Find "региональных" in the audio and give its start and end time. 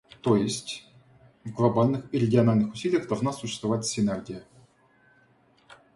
2.17-2.73